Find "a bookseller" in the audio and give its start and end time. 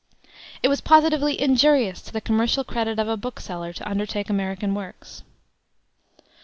3.07-3.71